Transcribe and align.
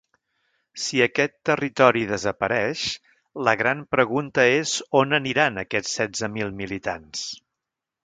Si 0.83 1.01
aquest 1.05 1.35
territori 1.49 2.01
desapareix, 2.13 2.87
la 3.49 3.55
gran 3.61 3.85
pregunta 3.97 4.49
és 4.57 4.75
on 5.03 5.21
aniran 5.23 5.65
aquests 5.67 5.97
setze 6.03 6.35
mil 6.41 6.55
militants. 6.65 7.29